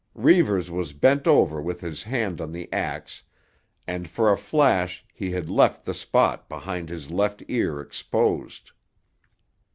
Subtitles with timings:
[0.15, 3.21] Reivers was bent over with his hand on the axe,
[3.85, 8.71] and for a flash he had left the spot behind his left ear exposed.